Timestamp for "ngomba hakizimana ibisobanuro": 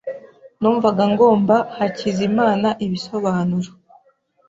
1.13-3.69